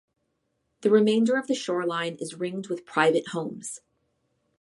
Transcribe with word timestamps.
The 0.81 0.89
remainder 0.89 1.37
of 1.37 1.45
the 1.45 1.53
shoreline 1.53 2.15
is 2.15 2.33
ringed 2.33 2.69
with 2.69 2.87
private 2.87 3.27
homes. 3.33 3.81